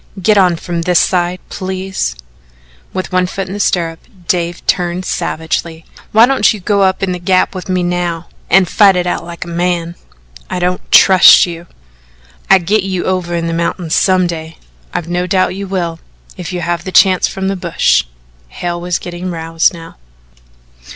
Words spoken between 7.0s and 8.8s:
in the Gap with me now an'